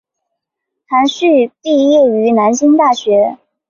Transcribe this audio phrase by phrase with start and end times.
[0.87, 3.37] 韩叙毕业于燕京大学。